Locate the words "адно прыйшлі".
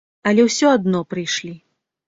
0.77-1.55